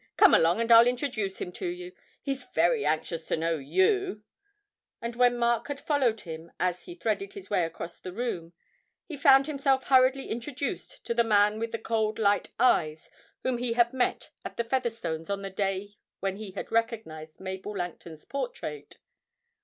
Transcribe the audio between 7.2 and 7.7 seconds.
his way